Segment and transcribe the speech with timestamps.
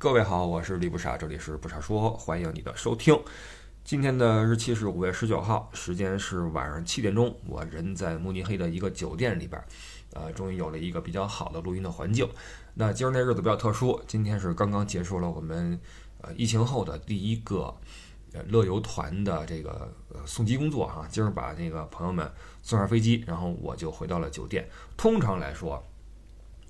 [0.00, 3.14] 各位好，我是李不傻，这里是不傻说，欢迎你的收听。
[3.84, 9.62] 今天的日期是五月十九号，时间是晚上七点钟，我人在慕尼黑的一个酒店里边，
[10.14, 12.26] 呃，终于有了一个比较好的录音的环境。
[12.72, 15.78] 那今儿那日子比较特殊，今天是刚刚结束了我们
[16.22, 17.76] 呃疫情后的第一个
[18.32, 21.06] 呃乐游团的这个呃送机工作哈。
[21.10, 22.32] 今儿把那个朋友们
[22.62, 24.66] 送上飞机，然后我就回到了酒店。
[24.96, 25.86] 通常来说，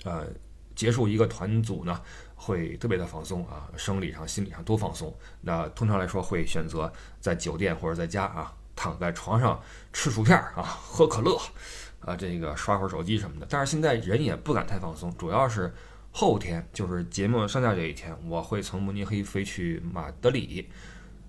[0.02, 0.26] 呃，
[0.74, 2.02] 结束一个团组呢。
[2.43, 5.14] 会特别的放松啊，生理上、心理上都放松。
[5.43, 6.90] 那通常来说会选择
[7.21, 9.61] 在酒店或者在家啊，躺在床上
[9.93, 11.39] 吃薯片啊，喝可乐，
[12.00, 13.46] 啊，这个刷会儿手机什么的。
[13.50, 15.71] 但是现在人也不敢太放松，主要是
[16.11, 20.66] 后天就是节目上架这一天，我会从慕尼黑飞去马德里，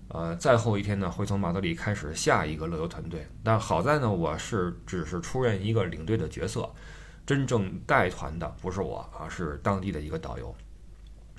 [0.08, 3.26] 呃，再后一天呢会从马德里开始下一个乐游团队。
[3.44, 6.68] 但好在呢，我是只是出任一个领队的角色，
[7.26, 10.54] 真正带团的不是我啊，是当地的一个导游。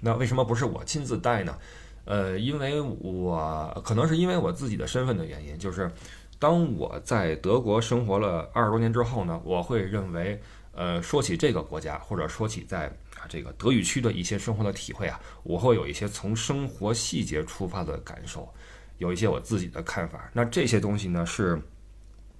[0.03, 1.57] 那为什么不是我亲自带呢？
[2.05, 5.89] 呃，因为我可能是因为我自己的身份的原因，就是
[6.37, 10.41] 当我在德国生活了二十多年之后呢，我会认为，
[10.73, 18.53] 呃，说起这个国家，或者说起在啊这个德语区的一些生活的体会啊，我会有一些从生活细节出发的感受，
[18.97, 20.29] 有一些我自己的看法。
[20.33, 21.57] 那这些东西呢，是，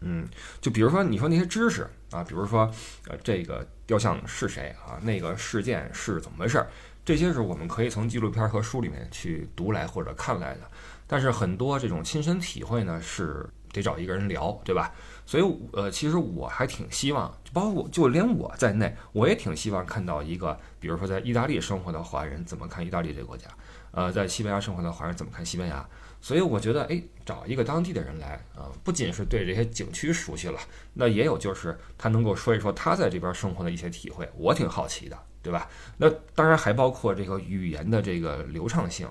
[0.02, 0.28] 嗯，
[0.60, 2.70] 就比如说你说那些知识啊，比如说
[3.08, 6.62] 呃这个雕像是谁啊，那个事件是怎么回事。
[7.06, 10.62] 这些是我们可以从纪录片和书里面去读来或者看来的，
[11.06, 14.94] 但是很多这种亲身体会呢，是得找一个人聊，对吧？
[15.26, 23.50] 所以，呃，其实我还挺希望，就包括就连我在内，我也挺希望看到一个，比如说在意大利生活的华人怎么看意大利这个国家，
[23.92, 25.86] 呃，在西班牙生活的华人怎么看西班牙。
[26.22, 30.58] 所以我觉得，哎，找一个当地的人来啊，不仅是对这些景区熟悉了，
[30.94, 35.18] 那也有就是他能够说一说他在这边生活的一些体会，我挺好奇的。
[35.44, 35.70] 对吧？
[35.98, 39.08] 那当然还包括这个语言的这个流畅性，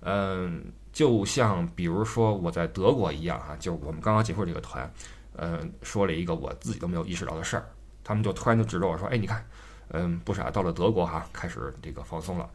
[0.00, 4.92] 嗯，就像比如说我在德国一样哈，就是我们刚刚结束这个团，
[5.36, 7.64] 嗯，说了一个我自己都没有意识到的事儿，
[8.02, 9.46] 他们就突然就指着我说：“哎，你看，
[9.90, 12.50] 嗯，不傻，到了德国哈，开始这个放松了。”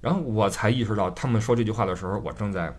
[0.00, 2.74] 然后我才意识到，他们说这句话的时候，我正在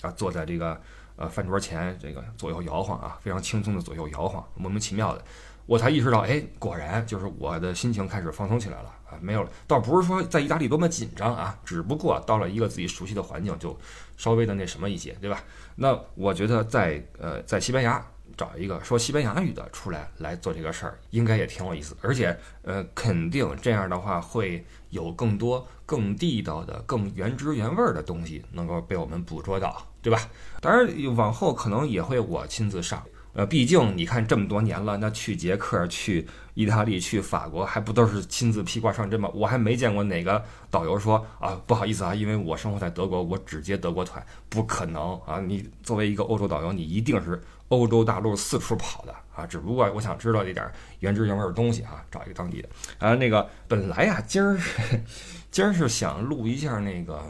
[0.00, 0.80] 啊坐在这个
[1.14, 5.24] 呃饭桌前，这个左右摇晃啊，非常轻松的左右摇晃，莫名其妙的。
[5.66, 9.18] 我才意识到，哎，果然就是我的心情开始放松起来了啊！
[9.20, 13.78] 没有，倒不是说在意大利多么紧张啊，只不过到了一个自己熟悉的环境，就
[14.16, 15.42] 稍微的那什么一些，对吧？
[15.76, 18.04] 那我觉得在呃在西班牙
[18.36, 30.28] 找一个说西班牙语的出来来做这个事儿，应该也挺有意思，而且呃肯定这样的话会有更多更地道的、更原汁原味的东西能够被我们捕捉到，对吧？
[30.60, 33.02] 当然往后可能也会我亲自上。
[33.34, 39.30] 呃，毕竟你看这么多年了，那去捷克、去意大利、去法国，还不都是亲自披挂上阵吗？
[39.32, 45.40] 我还没见过哪个导游说啊，不好意思啊，因为我生活在德国，我只接德国团，不可能啊！
[45.40, 49.46] 你作为一个欧洲导游，你一定是欧洲大陆四处跑的啊！
[49.46, 50.70] 只不过我想知道一点
[51.00, 52.68] 原汁原味的东西啊，找一个当地的。
[52.98, 54.60] 啊，那个本来呀，今儿
[55.50, 57.24] 今儿是想录一下那个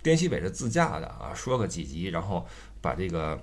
[0.00, 2.46] 滇西北的自驾的啊，说个几集，然后
[2.80, 3.36] 把这个。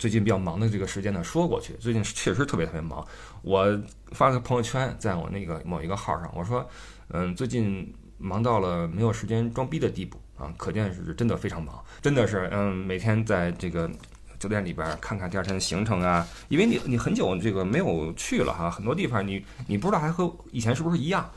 [0.00, 1.74] 最近比较忙的这个时间呢，说过去。
[1.74, 3.06] 最近确实特别特别忙。
[3.42, 3.78] 我
[4.12, 6.66] 发了个朋友圈，在我那个某一个号上，我说，
[7.08, 13.90] 嗯，最近忙到了没有时间装逼的地步啊，可见是真的非常忙，真的是，嗯，每天在这个
[14.38, 21.30] 酒店里边看看第二天的行程啊，因为你你很久这个没有去了哈，很多地方你你不知道还和以前是不是一样，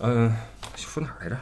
[0.00, 0.36] 嗯，
[0.74, 1.38] 说哪儿来着？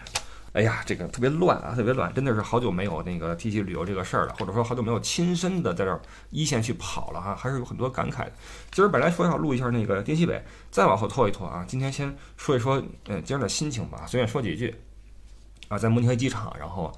[0.56, 6.00] 哎呀，这个特别乱啊，特别乱，真的是好久没有那个提起旅游这个事儿了，或者说好久没有亲身的在这儿
[6.30, 8.32] 一线去跑了哈，还是有很多感慨的。
[8.70, 14.74] 今儿本来说要录一下那个滇西北，再往后拖一拖啊，今天先说一说，嗯，今儿的心情吧，随便说几句
[15.68, 16.90] 啊，在慕尼黑机场，然后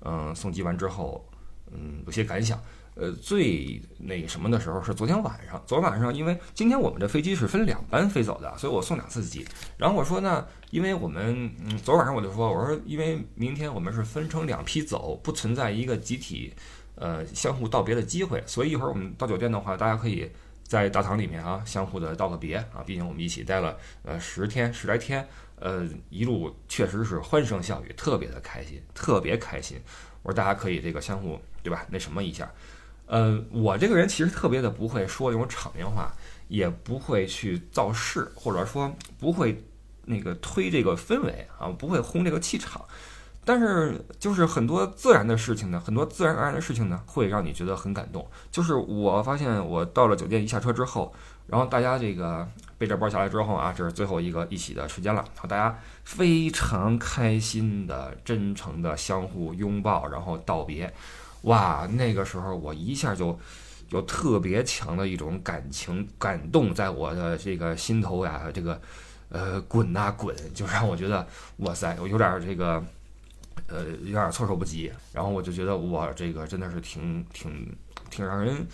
[0.00, 1.24] 嗯送机完之后，
[1.70, 2.60] 嗯有些感想。
[2.94, 5.60] 呃，最那什么的时候是昨天晚上。
[5.66, 9.44] 昨晚上，因为今天我们的飞机是分两班飞走的，所以我送两次机。
[9.76, 16.54] 然后我说呢，因为我们嗯，昨晚上我就说，我说因为明天我们是分成两批走，不存在一个集体
[16.94, 20.30] 呃相互道别的机会，所以一会儿我们到酒店的话，大家可以
[20.62, 22.84] 在大堂里面啊相互的道个别啊。
[22.86, 25.26] 毕竟我们一起待了呃十天十来天，
[25.58, 29.80] 呃一路确实是欢声笑语，特别的开心，特别开心。
[30.22, 31.84] 我说大家可以这个相互对吧？
[31.90, 32.48] 那什么一下。
[33.06, 36.12] 呃，我这个人其实特别的不会说那种场面话，
[36.48, 39.64] 也不会去造势，或者说不会
[40.04, 42.84] 那个推这个氛围啊，不会轰这个气场。
[43.44, 48.26] 但是就是很多自然的事情呢，很多自然而然的事情呢，会让你觉得很感动。
[48.50, 51.12] 就是我发现我到了酒店一下车之后，
[51.46, 52.48] 然后大家这个。
[52.76, 60.92] 背着包下来之后啊，这是最后一个一起的时间了，大家非常开心的、真诚的相互拥抱，然后道别。
[61.44, 63.38] 哇，那个时候我一下就
[63.90, 68.80] 有特别强的一种感情感动，在我的这个心头呀，这个
[69.28, 71.26] 呃滚呐滚，就让我觉得
[71.58, 72.82] 哇塞，我有点这个
[73.66, 74.92] 呃有点措手不及。
[75.12, 77.76] 然后我就觉得哇，这个真的是挺挺
[78.10, 78.66] 挺让人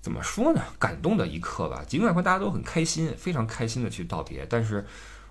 [0.00, 1.84] 怎么说呢，感动的一刻吧。
[1.86, 4.84] 尽管说大家都很开心，非常开心的去道别，但是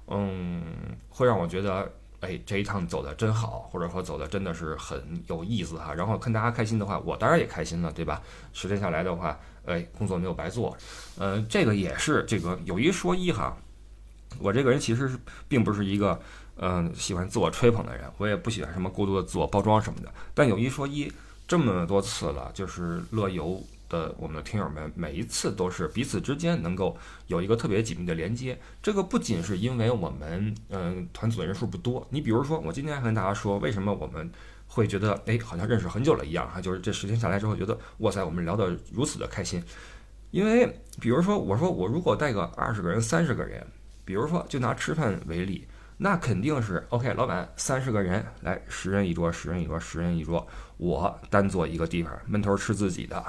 [0.08, 0.64] 嗯，
[1.10, 1.92] 会让我觉得。
[2.24, 5.94] 哎，这一趟走的真好，或者说走的真的是很有意思哈。
[5.94, 8.22] 然后看大家开心的话，我当然也开心了，对吧？
[8.54, 10.76] 十天下来的话，哎，工作没有白做。
[11.18, 13.58] 呃，这个也是这个有一说一哈。
[14.40, 16.18] 我这个人其实是并不是一个
[16.56, 20.10] 嗯喜欢自我吹捧的人，我也不喜欢什么过多的自我包装什么的。
[20.34, 21.12] 但有一说一，
[21.46, 23.62] 这么多次了，就是乐游。
[23.94, 26.98] 的我们的听友们每一次都是彼此之间能够
[27.28, 34.32] 有一个特别紧密的连接，这个不仅是因为我们嗯团组的人数不多，你比如说我今天还跟大家说，为什么我们
[34.66, 39.64] 会觉得哎好像认识很久了一样哈，就是这十天下来之后觉得哇塞我们聊得如此的开心，
[40.32, 40.66] 因为
[41.00, 43.64] 比如说我说我如果带个二十个人三十个人，
[44.04, 45.68] 比如说就拿吃饭为例，
[45.98, 50.46] 那肯定是 OK 老板三十个人来十人一桌十人一桌十人一桌，
[50.78, 53.24] 我单坐一个地方闷头吃自己的。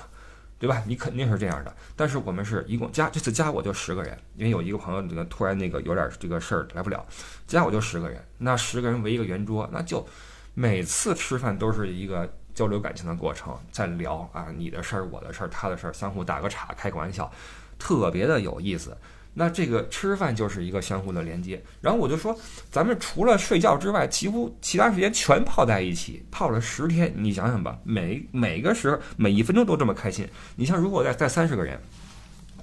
[0.59, 0.83] 对吧？
[0.87, 7.05] 你肯定是这样的，但是我们是一共加这次加我就十个人，因为有一个朋友这个突然那个有点这个事儿来不了，
[7.47, 10.07] 加我就十个人，那十个人围一个圆桌，那就
[10.55, 17.31] 每次吃饭都是一个交流感情的过程，在聊啊你的事儿、我的事儿、他的事儿，相互打个岔、开个玩笑，
[17.79, 18.97] 特别的有意思。
[19.35, 22.37] 那这个吃饭就是一个相互的连接，然后我就说，
[22.71, 30.27] 咱们除了睡觉之外，几乎其他时间全泡在一起，泡了十天，你想想吧，每每个时每一分钟都这么开心。
[30.57, 31.79] 你像如果再带三十个人，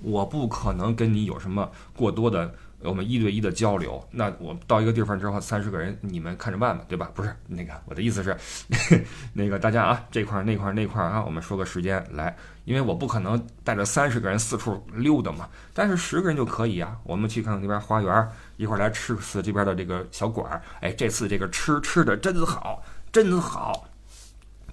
[0.01, 2.53] 我不可能跟你有什么过多的。
[2.83, 7.10] 我们一对一的交流，那我到一个地方之后，三十个人，你们看着办吧，对吧？
[7.13, 8.36] 不是那个，我的意思是，
[9.33, 12.36] 那个大家啊，这块儿那块儿那块儿啊，我们说个时间来，
[12.66, 23.88] 因为我不可能带着三十个人四处溜达嘛，但是十个人就可以啊，我们去看看那边花园，一块儿来吃次这边的这个小馆儿，哎，这次这个吃吃的真好，真好。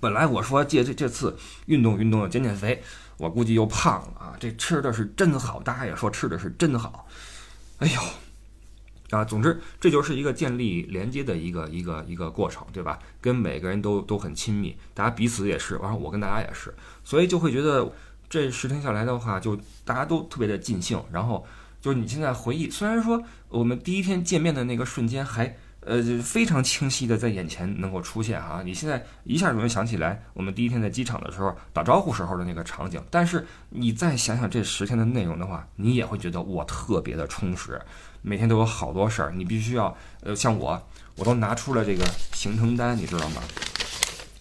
[0.00, 2.80] 本来我说借这这次运动运动减减肥，
[3.16, 7.04] 我估计又胖了啊，这吃的是真好，大家也说吃的是真好。
[7.78, 8.00] 哎呦，
[9.16, 12.98] 啊，总之这就是一个建立连接的一个一个一个过程，对吧？
[13.20, 17.92] 跟每个人都都很亲密，大家彼此也是，然后我跟大家也是，所以就会觉得
[18.28, 21.02] 这十天下来的话，就大家都特别的尽兴。
[21.12, 21.46] 然后
[21.80, 25.56] 就是你现在回忆，虽然说我们第一天见面的那个瞬间还。
[25.88, 33.02] 呃，非常清晰的在眼前能够出现哈，你现在一下就能想起来我们第一天在机场的时候打招呼时候的那个场景。
[33.10, 37.80] 但是你再想想这十天的内容的话，你也会觉得我特别的充实，
[38.20, 40.78] 每天都有好多事儿，你必须要呃，像我，
[41.16, 43.40] 我都拿出了这个行程单，你知道吗？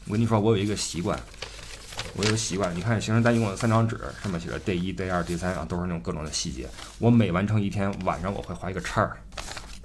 [0.07, 1.17] 我跟你说，我有一个习惯，
[2.17, 6.67] 我有习惯，你看行程单一共有三张纸，上面写着 day 一、day 二、day 三啊，都是那种各种的细节。
[6.99, 9.15] 我每完成一天晚上，我会画一个叉儿。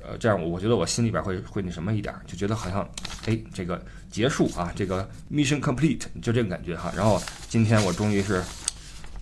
[0.05, 2.89] 呃，这样我我觉得我心里边会会那什么一点，就觉得好像，
[3.27, 6.93] 哎，这个结束啊，这个 mission complete，就这个感觉哈。
[6.97, 8.43] 然后今天我终于是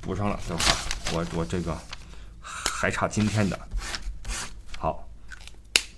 [0.01, 0.63] 补上了，对吧？
[1.13, 1.77] 我我这个
[2.41, 3.59] 还差今天的，
[4.79, 5.07] 好，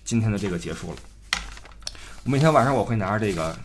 [0.04, 0.96] 今天的这个结束了。
[2.24, 3.56] 每天晚上我会拿着这个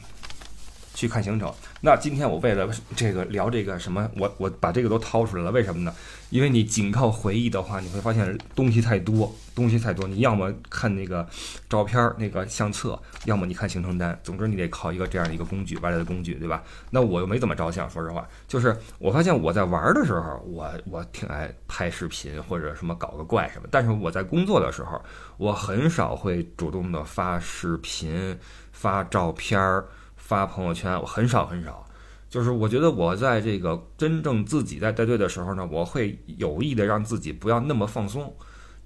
[0.93, 1.53] 去看行程。
[1.79, 5.93] 那今天我为了这个聊这个什么，我我把这个都掏出来了，为什么呢？
[6.29, 10.07] 因为你仅靠回忆的话，你会发现东西太多，东西太多。
[10.07, 11.27] 你要么看那个
[11.69, 14.19] 照片、那个相册，要么你看行程单。
[14.23, 16.63] 总之，你得靠一个这样的一个工具，外来的工具，对吧？
[16.91, 23.67] 那我又没怎么照相，说实话，就是我发现我在玩的时候，我我挺爱拍视频或者什么搞个怪什么。
[23.71, 25.01] 但是我在工作的时候，
[25.37, 28.37] 我很少会主动的发视频、
[28.71, 29.83] 发照片。
[30.19, 31.86] 发朋友圈，我很少很少，
[32.29, 38.33] 就是我觉得我在这个真正自己在带队的时候呢，我会有意的让自己不要那么放松。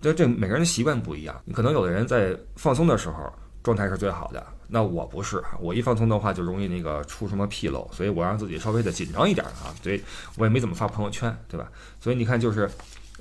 [0.01, 3.31] 这这每个人的习惯不一样，你可能有的人在放松的时候
[3.61, 10.01] 状态是最好的，那我不是，我一放松的话就容易那个出什么纰漏，所以我让自己稍微的紧张一点啊，所以
[10.37, 11.69] 我也没怎么发朋友圈，对吧？
[11.99, 12.67] 所以你看，就是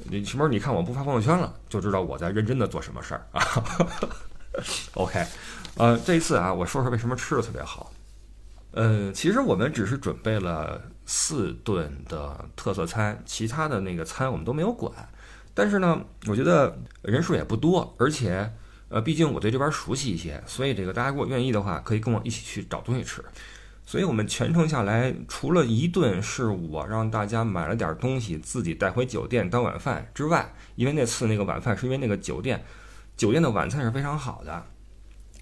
[0.04, 3.42] 你什么时候你看我不发朋友圈了，就知道我在认真的做什么事儿啊。
[4.94, 5.22] OK，
[5.76, 7.92] 呃，这一次啊，我说说为什么吃的特别好。
[8.72, 14.92] 呃，其实我们只是准备了四顿的特色餐，其他的那个餐我们都没有管。
[15.52, 18.52] 但是呢，我觉得人数也不多，而且
[18.88, 23.22] 呃，毕竟我对这边熟悉一些，所以这个大家如果愿意的话，可以跟我一起去找东西吃。
[23.84, 32.64] 所以我们全程下来，除了一顿是我让大家买了点东西自己带回酒店当晚饭之外，因为那次那个晚饭是因为那个酒店，
[33.16, 34.64] 酒店的晚餐是非常好的。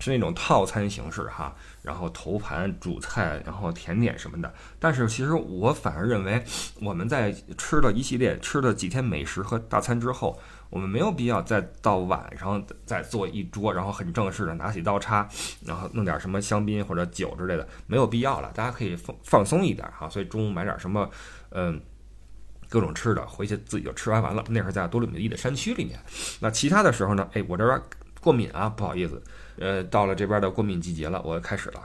[0.01, 4.53] 是那种套餐形式哈，然后头盘、主菜，然后甜点什么的。
[4.79, 6.45] 但是其实我反而认为，
[6.81, 10.39] 我们在吃了一系列吃了几天美食和大餐之后，
[10.71, 15.29] 我们没有必要再到晚上再做一桌，然后很正式的拿起刀叉，
[15.65, 18.51] 然后弄点什么香槟或者酒之类的，没有必要了。
[18.55, 20.09] 大家可以放放松一点哈。
[20.09, 21.11] 所以中午买点什么，
[21.51, 21.81] 嗯，
[22.69, 24.45] 各种吃的，回去自己就吃完完了。
[24.51, 25.99] 那是在多伦比的山区里面。
[26.41, 27.29] 那其他的时候呢？
[27.33, 27.81] 哎，我这边
[28.21, 29.23] 过敏啊，不好意思。
[29.59, 31.83] 呃，到了这边的过敏季节了，我开始了。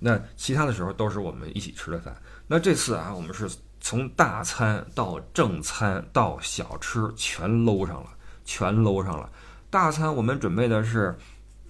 [0.00, 2.16] 那其他的时候都是我们一起吃的饭。
[2.46, 8.10] 那这次啊，我们是从大餐到正餐到小吃全搂上了，
[8.44, 9.30] 全搂上了。
[9.70, 11.16] 大餐我们准备的是，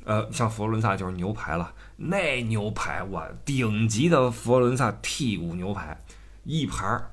[0.05, 5.99] 呃，像佛罗伦萨就是牛排了，那牛排哇，顶级的佛罗伦萨剔骨牛排，
[6.45, 7.11] 一盘儿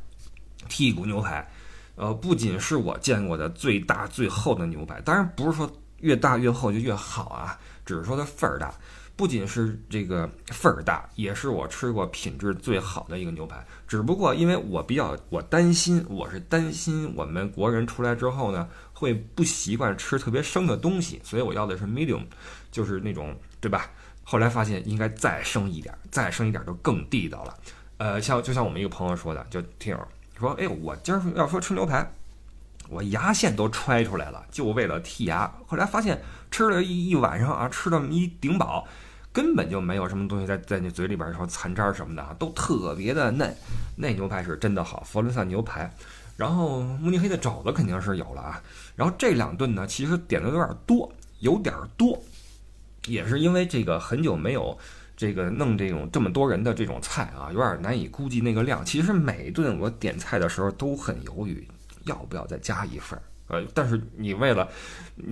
[0.67, 1.49] 剔骨牛排，
[1.95, 5.71] 呃，不仅是我见过的最大最厚的牛排，当然不是说
[6.05, 7.59] 越大越厚就越好啊。
[7.83, 8.73] 只是说它份儿大，
[9.15, 13.63] 不仅是这个份儿大，也是我吃过品质最好的一个牛排。
[13.87, 22.23] 只不过因为我比较，我担心，我是担心我们国人出来之后呢，会不习惯吃特别生的东西，所以我要的是 medium，
[22.71, 23.89] 就是那种，对吧？
[24.23, 27.57] 后来发现应该再生一点，再生一点就更地道了。
[27.97, 30.07] 呃，像就像我们一个朋友说的，就听友
[30.39, 32.11] 说，哎，我今儿要说吃牛排。
[32.89, 35.51] 我牙线都揣出来了，就为了剔牙。
[35.65, 38.87] 后来发现吃了一一晚上啊，吃这么一顶饱，
[39.33, 43.55] 根本就没有什么东西在在那嘴里边说残渣什么的啊，都特别的嫩。
[43.97, 45.91] 那牛排是真的好，佛罗伦萨牛排。
[46.37, 48.61] 然后慕尼黑的肘子肯定是有了啊。
[48.95, 52.21] 然后这两顿呢，其实点的有点多，有点多，
[53.05, 54.77] 也是因为这个很久没有
[55.15, 58.83] 这个弄这种这么多人的这种菜啊，有点难以估计那个量。
[58.83, 61.65] 其实每顿我点菜的时候都很犹豫。
[62.05, 63.21] 要不要再加一份儿？
[63.47, 64.67] 呃，但是你为了，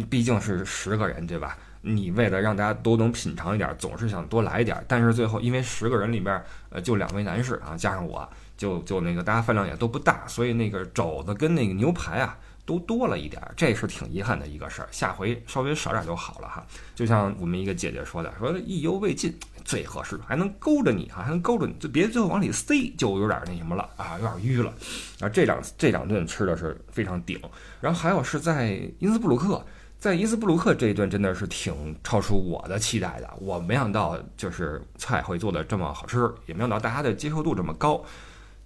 [0.09, 1.57] 毕竟是十个人，对吧？
[1.81, 4.81] 你为了让大家都能品尝一点，总是想多来一点。
[4.87, 12.37] 但是最后，因为十个人里边，呃，就两位男士啊，加上我，就就那个大家饭量也都不大，所以那个肘子跟那个牛排啊。
[12.65, 14.87] 都多了一点儿，这是挺遗憾的一个事儿。
[14.89, 16.65] 下回稍微少点就好了哈。
[16.95, 24.73] 就像我们一个姐姐说的，说意犹未尽最合适，还能勾着你哈，还能勾着你，就别最后往里塞，就有点那什么了啊，有点淤了。
[25.19, 27.37] 然后这两这两顿吃的是非常顶。
[27.81, 29.65] 然后还有是在因斯布鲁克，
[29.99, 33.29] 在因斯布鲁克这一顿真的是挺超出我的期待的。
[33.41, 38.01] 我没想到就是菜会做的这么好吃，也没想到大家的接受度这么高。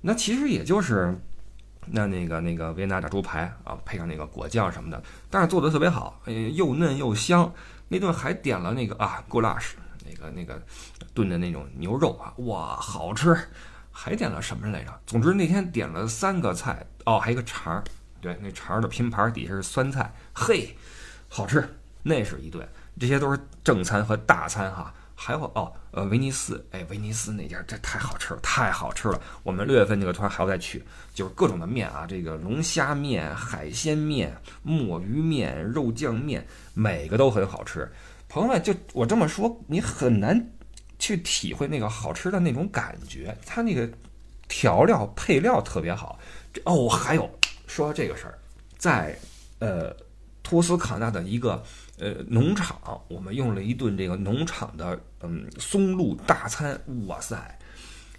[0.02, 1.20] 那其实也就是。
[1.90, 6.22] 那那个那个维也纳炸猪排啊，配上那个果酱什么的，但是做的特别好，
[6.54, 7.52] 又嫩又香。
[7.88, 9.72] 那顿还点了那个啊，goulash，
[10.06, 10.62] 那个那个
[11.14, 13.38] 炖的那种牛肉啊，哇，好吃。
[14.00, 14.94] 还点了什么来着？
[15.08, 17.84] 总之那天点了三个菜哦，还有一个肠儿，
[18.22, 20.78] 对，那肠儿的拼盘底下是酸菜，嘿，
[21.28, 21.68] 好吃。
[22.04, 22.68] 那是一顿，
[23.00, 24.94] 这些都是正餐和大餐哈。
[25.20, 29.20] 还有哦，呃，威尼斯，哎，威尼斯那家这太好吃了，太好吃了。
[29.42, 36.46] 我们六月份那个团还要再去，就是各种的面啊，这个龙虾面、海鲜面、墨鱼面、肉酱面，
[36.76, 37.92] 每个都很好吃。
[38.30, 40.52] 朋友们，就我这么说，你很难
[41.00, 43.36] 去体会那个好吃的那种感觉。
[43.44, 43.90] 它那个
[44.48, 46.20] 调料配料特别好。
[46.66, 47.28] 哦，还有
[47.66, 48.38] 说到这个事儿，
[48.78, 49.18] 在
[49.58, 49.98] 呃
[50.44, 51.64] 托斯卡纳的一个。
[51.98, 57.60] 呃，农场，我们用了一顿这个农场的嗯松露大餐，哇塞，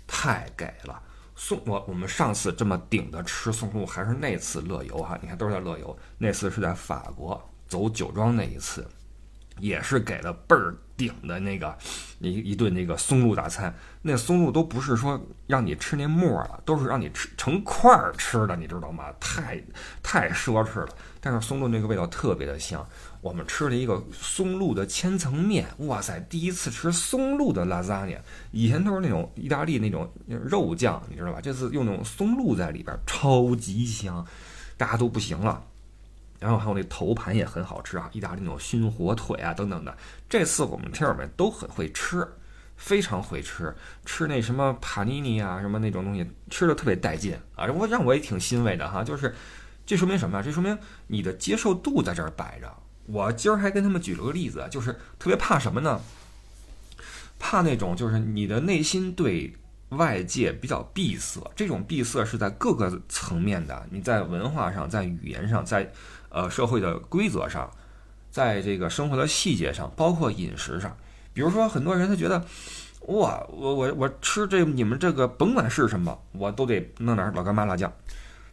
[0.06, 1.00] 太给了！
[1.36, 8.84] 松我我们上次这么顶的吃松露，还是那次乐游哈，你看都是在乐游，那次是在法国走酒庄那一次，
[9.60, 11.78] 也是给了倍儿顶的那个
[12.18, 13.72] 一一顿那个松露大餐。
[14.02, 19.12] 那松露都不是说让你吃那沫儿了，都是让你吃成块儿吃的，你知道吗？
[19.20, 19.62] 太
[20.02, 20.88] 太奢侈了。
[21.20, 22.84] 但是松露那个味道特别的香。
[23.20, 26.20] 我们吃了一个松露的千层面，哇塞！
[26.30, 28.16] 第一次吃松露的拉扎尼，
[28.52, 31.40] 以前都是那种意大利那种肉酱，你知道吧？
[31.40, 34.24] 这次用那种松露在里边，超级香，
[34.76, 35.64] 大家都不行了。
[36.38, 39.96] 然后还有那头盘也很好吃啊，意大利那种熏火腿啊等等的。
[40.28, 42.24] 这次我们听友们都很会吃，
[42.76, 47.66] 非常会吃，吃那什么帕尼尼啊什么那种东西，吃的特别带劲啊！
[47.72, 49.34] 我让我也挺欣慰的哈，就是
[49.84, 50.40] 这说明什么？
[50.40, 52.72] 这说明你的接受度在这儿摆着。
[53.10, 56.00] 我今儿还跟他们举了个例子，就是特别怕什么呢？
[57.38, 59.54] 怕那种就是你的内心对
[59.90, 65.90] 外界比较闭塞，这种闭塞是在各个层面的，你在文化上，在语言上，在
[66.28, 67.70] 呃社会的规则上，
[68.30, 70.94] 在这个生活的细节上，包括饮食上。
[71.32, 72.44] 比如说，很多人他觉得，
[73.06, 77.90] 哇，我我我吃这你们这个甭管是什么，我都得弄点老干妈辣酱，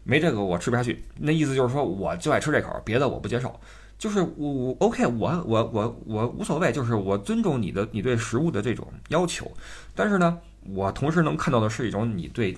[0.04, 1.04] 没这个我吃不下去。
[1.18, 3.60] 那意思就是说，我就爱吃这口，别的我不接受。
[3.98, 9.50] 就是我我 OK，我我我我无所谓，就是我尊重你的你对食物的这种要求，
[9.96, 12.58] 但是呢，我同时能看到的是一种你对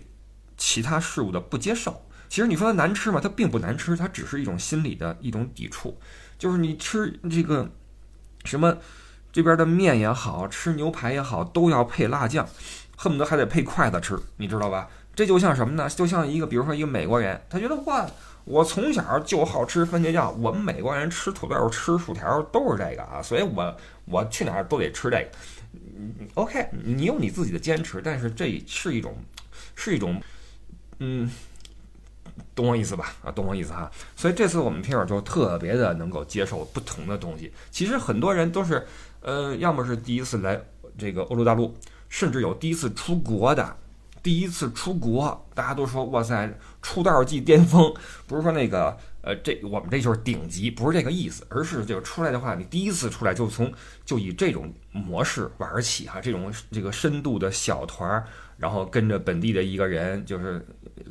[0.57, 2.01] 其他事物的不接受。
[2.27, 5.97] 其实你说它难吃嘛，它并不难吃，它只是一种心理的一种抵触。
[6.39, 7.69] 就是你吃这个
[8.43, 8.75] 什么
[9.31, 12.47] 这边的面也好吃牛排也好，都要配辣酱，
[12.97, 14.89] 恨不得还得配筷子吃，你知道吧？
[15.15, 15.87] 这就像什么呢？
[15.87, 18.07] 就像一个比如说一个美国人，他觉得哇。
[18.47, 23.75] 我从小就好吃番茄酱，我们美国人吃土豆、吃薯条都是这个啊，所以我
[24.05, 25.29] 我去哪儿都得吃这个。
[26.35, 29.17] OK，你有你自己的坚持，但是这是一种，
[29.75, 30.21] 是一种，
[30.99, 31.29] 嗯，
[32.55, 33.13] 懂我意思吧？
[33.21, 33.91] 啊，懂我意思哈。
[34.15, 37.51] 所以这次我们听友就特别的能够接受不同的东西。
[37.69, 38.87] 其实很多人都是，
[39.19, 40.57] 呃，要么是第一次来
[40.97, 41.75] 这个欧洲大陆，
[42.07, 43.75] 甚至有第一次出国的。
[44.21, 47.93] 第一次出国，大家都说哇塞，出道即巅峰，
[48.25, 53.71] 不是说那个呃，这我们这就是顶级，不是这个意思，而是就出来的话，你第一次出来就从
[54.05, 58.25] 就以这种模式玩起哈，这种这个深度的小团儿，
[58.57, 60.65] 然后跟着本地的一个人就是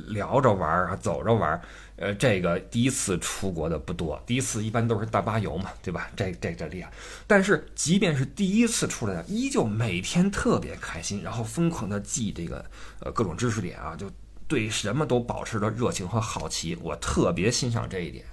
[0.07, 1.61] 聊着玩儿啊，走着玩儿。
[1.95, 6.07] 呃，这个第一次出国的不多，第一次一般都是大巴游嘛，对吧？
[6.15, 6.91] 这这这厉害。
[7.25, 12.63] 但是即便是第一次出来的，依旧每天特别开心，然后疯狂的记这个
[12.99, 14.11] 呃各种知识点啊，就
[14.47, 16.77] 对什么都保持着热情和好奇。
[16.83, 18.23] 我特别欣赏这一点，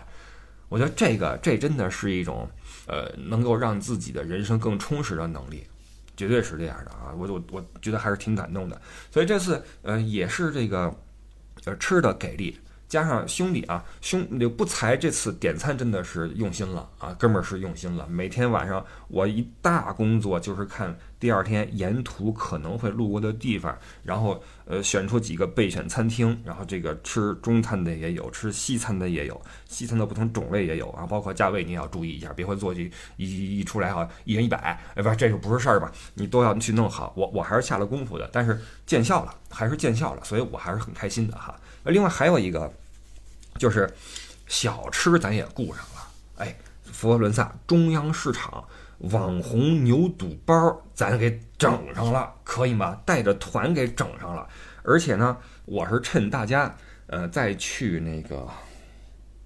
[0.68, 2.46] 我觉得这个这真的是一种
[2.86, 5.64] 呃能够让自己的人生更充实的能力，
[6.16, 7.12] 绝对是这样的啊！
[7.16, 8.80] 我我我觉得还是挺感动的。
[9.10, 10.94] 所以这次呃也是这个
[11.64, 12.58] 呃吃的给力。
[12.94, 14.24] 加上兄弟啊，兄
[14.56, 18.06] 不才这次点餐真的是用心了啊，哥们儿是用心了。
[18.06, 35.90] 每天晚上我一大工作就是看第二天沿途可能会路过的地方，然后呃选出几个备选餐厅，然后这个吃中餐的也有，吃西餐的也有，西餐的不同种类也有啊，包括价位你也要注意一下，别会做去一一出来哈一人一百，哎不这就不是事儿吧？
[36.14, 37.12] 你都要去弄好。
[37.16, 41.58] 我我还是下了功夫的，但是见效了，还是见效了，所以我还是很开心的哈。
[41.86, 42.72] 另外还有一个，
[43.58, 43.92] 就是
[44.46, 46.08] 小吃咱也顾上了。
[46.36, 48.64] 哎，佛罗伦萨中央市场
[48.98, 53.00] 网红牛肚包咱给整上了，可以吗？
[53.04, 54.48] 带着团给整上了。
[54.82, 56.74] 而且呢，我是趁大家
[57.06, 58.48] 呃再去那个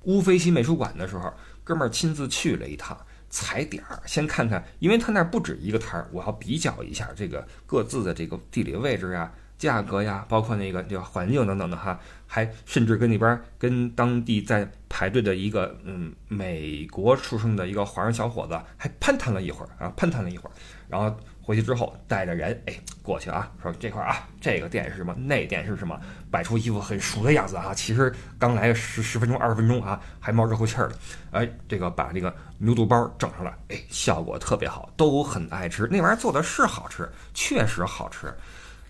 [0.04, 2.96] 乌菲齐美术馆的时候，哥们儿亲自去了一趟，
[3.30, 9.30] 踩点儿先看看，因为他那儿不止一个摊儿，我要比较一下这个各自的这个地理位置呀。
[9.58, 19.68] 价格呀，包括那个对吧，环境等等的哈，还甚至跟那边跟当地在排队的一个嗯美国出生的一个华人小伙子还攀谈了一会儿。
[19.84, 20.52] 啊，攀谈了一会儿，
[20.88, 25.98] 然后回去之后带着人哎过去啊，说这块啊这个店是什么，那店是什么，
[26.30, 30.94] 摆出一副很熟的样子啊，其实刚来个十十分钟二十分钟啊，还冒热乎气儿的，
[31.32, 38.32] 哎，这个把这个牛肚包整上了，哎，效果特别好，都很爱吃，那玩意儿做的是好吃，确实好吃。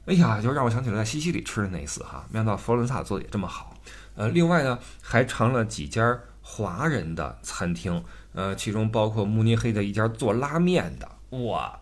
[0.09, 3.75] 哎呀，就让我想起了在西西里吃的那一次哈，没想到佛罗伦萨做的也这么好。
[4.15, 11.79] 呃，另外呢，还尝了几家华人的餐厅，呃，其中包括慕尼黑的一家做拉面的，哇，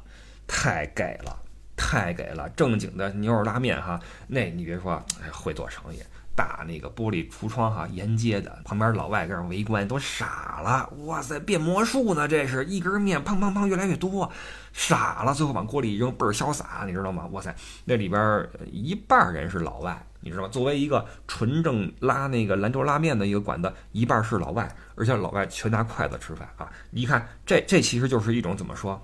[0.49, 1.39] 太给了，
[1.77, 6.03] 太给了，正经的牛肉拉面哈，那你别说，哎，会做生意。
[6.37, 10.89] 大那个玻璃橱窗哈，沿街的旁边老外在那围观，都傻了。
[11.07, 12.29] 哇塞，变魔术呢？
[12.29, 14.31] 这是一根面，砰砰砰，越来越多，
[14.73, 15.33] 傻了。
[15.33, 17.27] 最后往锅里一扔，倍儿潇洒，你知道吗？
[17.33, 17.53] 哇塞，
[17.87, 20.49] 那里边一半人是老外，你知道吗？
[20.49, 26.71] 作为一个纯正拉那个兰州拉面的一个馆子，一半是老外，而且老外全拿筷子吃饭啊！
[26.91, 29.01] 你看，这这其实就是一种怎么说？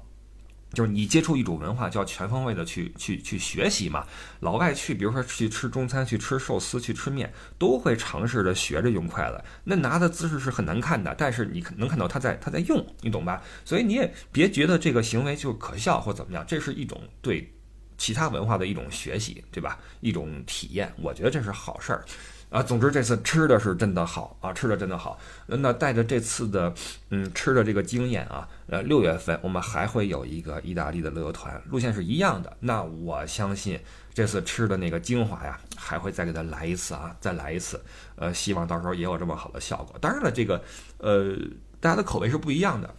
[0.72, 4.06] 就是你接触一种文化，就要全方位的去去去学习嘛。
[4.40, 9.42] 老外去，比如说去吃中餐、去吃寿司、去吃面，都会尝试着学着用筷子。
[9.64, 13.42] 那拿的姿势是很难看的，但是你能看到他在他在用，你懂吧？
[13.64, 17.52] 所以你也别觉得这个行为就可笑或怎么样，这是一种对
[17.98, 19.78] 其他文化的一种学习，对吧？
[20.00, 22.04] 一种体验，我觉得这是好事儿。
[22.52, 25.18] 啊，总之这次吃的是真的好啊，吃的真的好。
[25.46, 26.72] 那带着这次的
[27.08, 32.54] 嗯吃的这个经验啊，呃，六月份我们还会有一个意大利的乐游团，路线是一样的。
[32.60, 33.80] 那我相信
[34.12, 37.82] 这次吃的那个精华呀，还会再给他来一次啊，再来一次。
[38.16, 39.96] 呃，希望到时候也有这么好的效果。
[39.98, 40.62] 当然了，这个
[40.98, 41.34] 呃
[41.80, 42.94] 大家的口味是不一样的，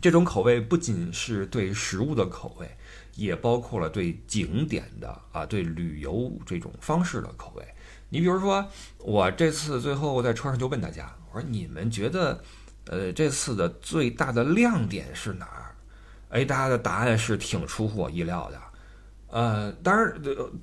[0.00, 2.70] 这种口味不仅是对食物的口味，
[3.16, 7.64] 也包括了对景点的啊，对旅游这种方式的口味。
[8.10, 8.66] 你比如说，
[8.98, 12.42] 我这次最后在车上就问大家，我说你们觉得，
[12.86, 15.74] 呃，这次的最大的亮点是哪儿？
[16.30, 18.60] 哎，大家的答案是挺出乎我意料的。
[19.30, 20.14] 呃，当然，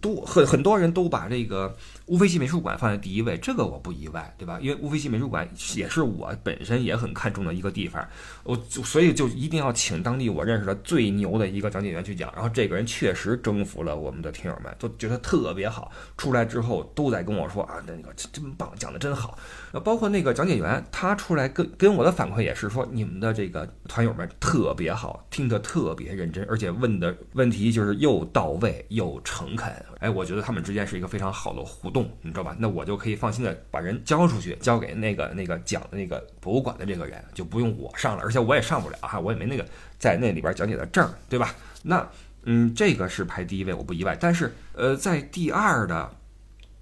[0.01, 1.75] 都很很多人都把这个
[2.07, 4.57] 乌菲齐美术馆放在第一位，这个我不意外，对吧？
[4.59, 8.03] 因为乌菲齐美术馆也是我本身也很看重的一个地方，
[8.43, 12.31] 我就所以就一定要请当地我认识的最牛的一个讲解员去讲。
[12.33, 15.91] 然后这个人确实征服了我们的听友们，都觉得特别好。
[16.17, 19.37] 出来之后都在跟我说啊，那个真棒，讲的真好。
[19.71, 28.55] 呃，包括那个讲解员，他出来跟跟我的反馈也是说，你们的这个团友们特别好，听得特别认真，而且问的问题就是又到。
[28.55, 32.53] 位又诚恳，哎，我觉得他们之间是一个非常好的互动，动你知道吧？
[32.59, 39.65] 那我就可以放心的把人交出去，交给那个那个讲的那个博物馆的这个人，就不用我上了，而且我也上不了哈，我也没那个
[39.97, 41.55] 在那里边讲解的证，对吧？
[41.83, 42.05] 那
[42.43, 44.17] 嗯，这个是排第一位，我不意外。
[44.19, 46.15] 但是呃，在第二的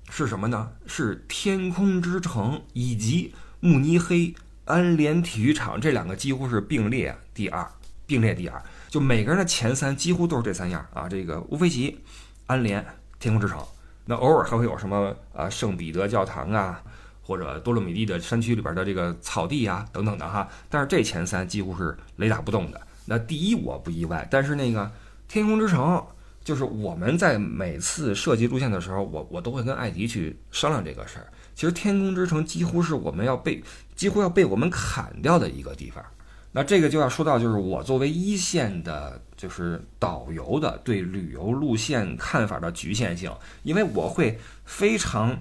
[0.10, 0.71] 是什么呢？
[0.88, 4.34] 是天空之城以及慕尼黑
[4.65, 7.65] 安联体育场这两个几乎是并列第二，
[8.06, 8.62] 并列第二。
[8.89, 11.99] 就每个人的前三几乎都是这三样啊，这个乌菲齐、
[12.45, 12.86] 安联、
[13.19, 13.60] 天空之城，
[14.06, 16.82] 那偶尔还会有什么啊圣彼得教堂啊，
[17.22, 20.48] 或者多洛米蒂的山区里边的这个草地啊等等的哈。
[20.70, 22.82] 但是这前三几乎是雷打不动的。
[23.06, 24.89] 那第一我不意外，但是那个
[25.28, 26.06] 天空之城，
[26.44, 31.28] 就是我们在每次设计路线的时候，我我都会跟艾迪去商量这个事儿。
[31.56, 33.63] 其实天空之城几乎是我们要被
[33.96, 36.04] 几乎要被我们砍掉的一个地方。
[36.52, 43.29] 那这个就要说到，就是我作为一线的，就是导游的对旅游路线看法的局限性，
[43.63, 45.38] 因为我会非常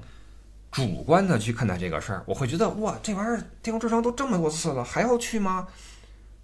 [0.72, 5.68] 主观的去看待这个事儿，我会觉得哇，这玩意儿天空之城都这么多次了，还要去吗？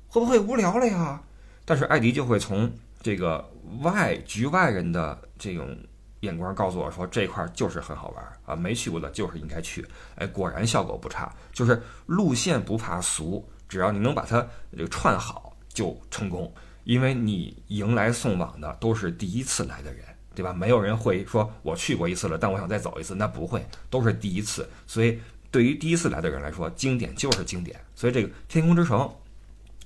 [0.07, 1.21] 会不会无聊了呀？
[1.65, 3.45] 但是艾迪就会从这个
[3.81, 5.77] 外局外人的这种
[6.21, 9.85] 眼光告诉我说，这块儿就是很好玩啊，没去过的就是应该去。
[10.15, 13.45] 哎，果然效果不差，就是路线不怕俗。
[13.69, 16.51] 只要你能把它这个串好，就成功，
[16.89, 20.03] 因为你迎来送往的都是第一次来的人，
[20.35, 20.55] 对吧？
[20.55, 24.67] 没有人会说我去过一次了，但我想再走一次，那不会，都是第一次。
[24.87, 25.21] 所以
[25.51, 27.79] 对于第一次来的人来说，经典就是经典。
[27.95, 29.07] 所以这个天空之城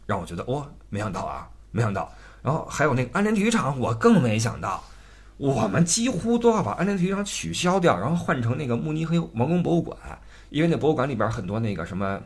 [0.07, 2.09] 让我觉得，哇，没想到啊，没想到。
[2.41, 4.85] 然后还有那个安联体育场，我更没想到，
[5.39, 9.99] 我们几乎都要把安联体育场取消掉，然后换成那个慕尼黑王宫博物馆，
[10.51, 12.21] 因为那博物馆里边很多那个什么。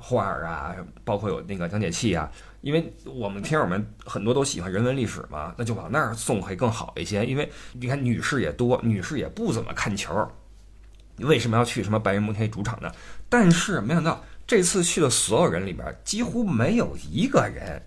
[0.00, 7.24] 画儿啊，包括有那个讲解器啊，因为我们听友们很多都喜欢人文历史嘛，那就往那儿送会更好一些。
[7.24, 10.28] 因为你看女士也多，女士也不怎么看球，
[11.18, 12.90] 为什么要去什么拜仁慕尼黑主场呢？
[13.28, 17.82] 但是没想到这次去的所有人里边，几乎没有一个人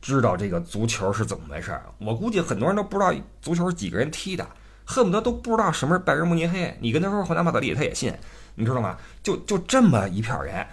[0.00, 1.84] 知道这个足球是怎么回事儿。
[1.98, 4.48] 我估计很多人都不知道足球是几个人踢的，
[4.84, 6.76] 恨不得都不知道什么是拜仁慕尼黑。
[6.80, 8.14] 你跟他说皇家马德里，他也信。
[8.56, 8.96] 你知道吗？
[9.22, 10.64] 就就这么一票人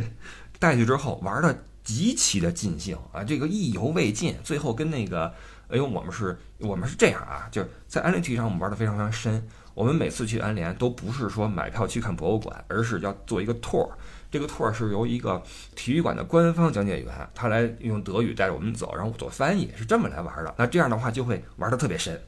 [0.58, 3.24] 带去之后，玩的极其的尽兴啊！
[3.24, 5.26] 这个意犹未尽，最后跟那个，
[5.66, 9.44] 哎呦，我们是，我们是这样啊，就是在安联体育场，我们玩的非常非常深。
[9.74, 13.90] 我们每次去安联都不是说买票去看博物馆，而是要做一个 tour。
[14.30, 15.42] 这个 tour 是由一个
[15.74, 20.54] 体育馆的官方讲解员，他来用德语带着我们走，然后我做翻译，是这么来玩的。
[20.56, 22.22] 那这样的话就会玩的特别深，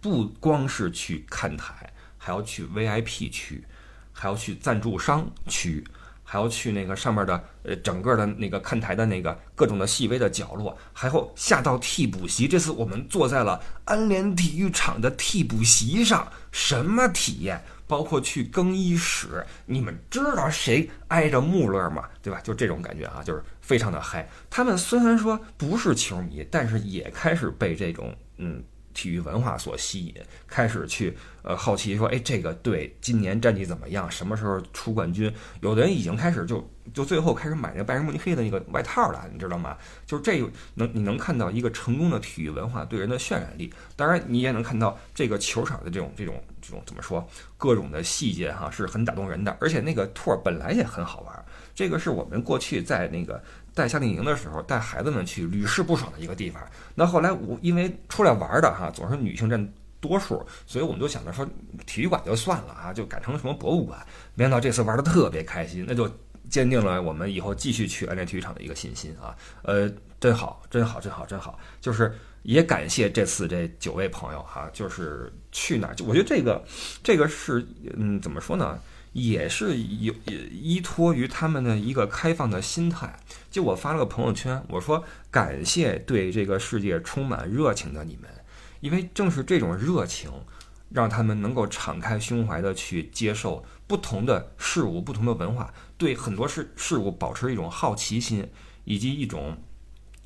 [0.00, 3.64] 不光是去看台，还要去 VIP 区。
[4.12, 5.82] 还要去赞助商区，
[6.30, 12.46] 还要去那个上面的呃整个的那个看台的那个各种的细微的角落，还有下到替补席。
[12.46, 17.60] 这次我们坐在了安联体育场的替补席上，什么体验？
[17.88, 22.04] 包括去更衣室，你们知道谁挨着穆勒吗？
[22.22, 22.40] 对吧？
[22.44, 24.28] 就这种感觉啊，就是非常的嗨。
[24.48, 28.62] 他们虽然说不是球迷，但是也开始被这种嗯。
[28.92, 30.14] 体育文化所吸引，
[30.46, 34.10] 开始去呃好奇说，哎，这个队今年战绩怎么样？
[34.10, 35.32] 什么时候出冠军？
[35.60, 39.76] 有的人已经开始就就最后开始买那个拜仁慕尼黑的那个外套了，你知道吗？
[40.06, 40.38] 就是这
[40.74, 43.72] 能你能看到一个成功的体育文化对人的渲染力。
[43.96, 47.26] 当然，你也能看到这个球场的这种这种这种怎么说，
[47.56, 49.56] 各种的细节哈是很打动人的。
[49.60, 53.42] 而且那个托本来也很好玩，这个是我们过去在那个。
[53.74, 56.62] 带夏令营的时候，带孩子们去屡试不爽的一个地方。
[56.94, 61.46] 那后来我因为出来玩的哈，总是女性占多数，所以我们就想着说
[61.86, 63.98] 体育馆就算了啊，就改成什么博物馆。
[64.34, 66.10] 没想到这次玩的特别开心，那就
[66.48, 69.36] 坚定了我们以后继续去安联体育场的一个信心啊。
[69.62, 71.58] 呃，真好，真好，真好，真好。
[71.80, 76.64] 就是也感谢这次这九位朋友哈，就是去哪儿，就我觉得这个
[77.02, 78.80] 这个是嗯，怎么说呢？
[79.12, 80.14] 也是有
[80.50, 83.18] 依托于他们的一个开放的心态。
[83.50, 88.30] 就我发了个朋友圈，我说感谢对这个世界充满热情的你们，
[88.80, 90.30] 因为正是这种热情，
[90.88, 98.48] 让他们能够敞开胸怀的去接受不同的事物、不同的文化，对很多事事物保持一种好奇心，
[98.84, 99.56] 以及一种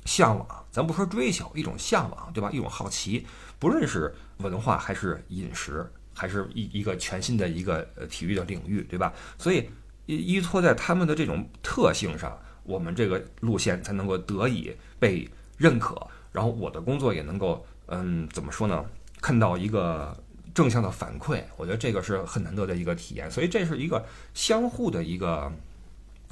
[0.05, 2.51] 向往，咱不说追求，一种向往，对吧？
[2.51, 3.25] 一种好奇，
[3.57, 9.13] 不论是文化还是饮食，还是一一个全新的一个呃体育的领域，对吧？
[9.37, 9.69] 所以
[10.07, 15.95] 依依托在他们的这种特性上，我们这个路线才能够得以被认可，
[16.31, 18.83] 然后我的工作也能够，嗯，怎么说呢？
[19.21, 20.17] 看到一个
[20.53, 25.51] 正向的反馈，我觉得这个是很难得的一个体验，所以这是一个相互的一个。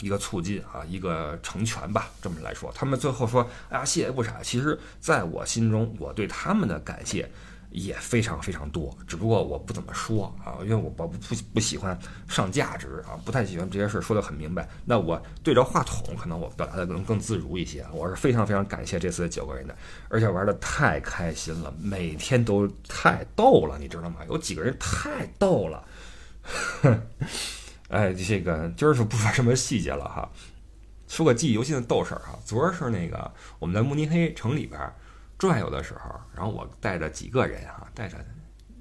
[0.02, 7.30] 一个促进啊，一个成全吧，这么来说，他们最后说：“哎呀，谢谢不傻。”其实，在我心中，我对他们的感谢
[7.74, 14.70] 也非常非常多，只不过我不怎么说啊，因为我我不不不喜欢上价值啊，不太喜欢这些事儿说得很明白。
[14.86, 17.84] 那我对着话筒，可能我表达的能更自如一些。
[17.92, 19.76] 我是非常非常感谢这次的九个人的，
[20.08, 24.20] 而且玩的太开心了，每天都太逗了，你知道吗？
[24.30, 25.84] 有几个人太逗了。
[27.90, 30.30] 哎，这个今儿是不说什么细节了哈，
[31.08, 32.38] 说个记忆犹新的逗事儿哈。
[32.46, 34.80] 昨儿是那个我们在慕尼黑城里边
[35.44, 38.18] 转悠的时候，然后我带着几个人哈，带着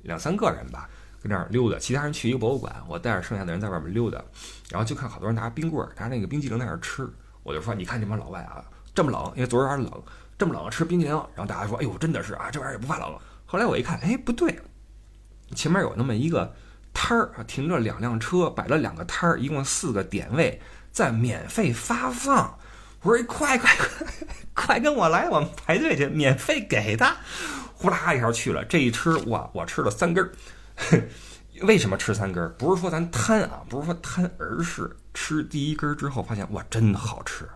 [0.02, 0.88] 两三个人吧，
[1.20, 4.22] 跟那儿溜达，其他人去一个博物馆，我带着剩下的人在外面溜达，
[4.70, 10.02] 然后就看好多人拿冰棍儿，拿那个冰激凌在那儿吃，我就说你看这帮老外啊，这么冷，因为昨儿有点冷，
[10.38, 13.18] 这么冷吃冰激凌，然后大家说，哎呦，真的是啊，这玩意儿也不怕冷。
[13.44, 14.56] 后来我一看，哎，不对，
[15.56, 16.54] 前面有那么一个。
[16.94, 22.58] 摊儿啊，停着两辆车，摆了两个摊儿，一共四个点位，在免费发放。
[23.02, 24.06] 我说：“快快快，
[24.54, 27.16] 快跟我来，我们排队去，免费给的。”
[27.74, 30.32] 呼啦一下去了，这一吃哇，我吃了三根儿。
[31.62, 32.48] 为什么吃三根儿？
[32.50, 37.48] 不是说咱贪啊，不是说贪，而是吃第一根儿之后发现哇，真好吃，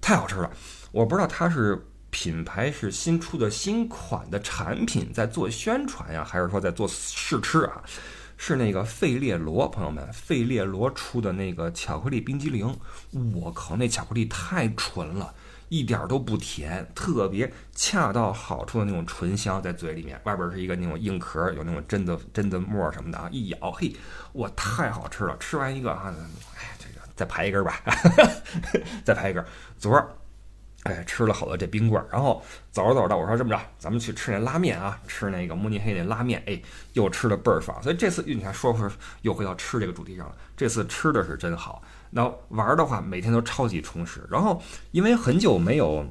[0.00, 0.50] 太好吃了。
[0.90, 7.82] 我不知道它是品牌是新出的新款的产品在做宣传呀，还是说在做试吃啊？
[8.42, 12.74] 是那个费列罗，朋友们，费列罗出的那个巧克力冰激凌，
[13.34, 15.34] 我靠，那巧克力太纯了，
[15.68, 23.94] 一点都不甜，特别恰到好处的那种醇香在嘴里面，外边是一个那种硬壳，有那种榛子榛子沫什么的啊，一咬，嘿，
[24.32, 25.36] 哇，太好吃了！
[25.36, 26.14] 吃完一个啊，
[26.56, 27.78] 哎，这个再排一根吧，
[29.04, 29.44] 再排一根。
[29.78, 30.08] 昨儿。
[30.84, 36.58] 哎，吃了好多这冰棍儿，然后走着走着，我说这么着，咱们去吃那拉面啊，吃那个慕尼黑那拉面，哎，
[36.94, 37.82] 又吃的倍儿爽。
[37.82, 38.90] 所以这次你看，说说
[39.20, 40.34] 又回到吃这个主题上了。
[40.56, 44.26] 这次吃的是真好，那玩的话每天都超级充实。
[44.30, 44.62] 然后
[44.92, 46.02] 因为很久没有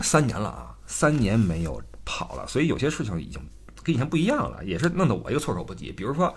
[0.00, 3.38] 三年了啊，三年没有跑了，所以有些事情已经
[3.82, 5.92] 跟以前不一样了，也是弄得我一个措手不及。
[5.92, 6.34] 比如说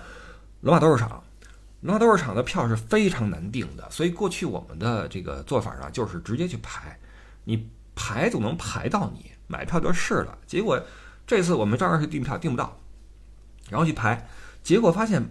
[0.59, 1.23] 罗马斗兽场，
[1.79, 6.99] 罗马斗兽场的票是非常难订的，所以过去我们的这个做法呢，就是直接去排。
[7.45, 10.37] 你排总能排到你买票就是了。
[10.45, 10.79] 结果
[11.25, 12.77] 这次我们照样是订票订不到，
[13.69, 14.27] 然后去排，
[14.61, 15.23] 结果发现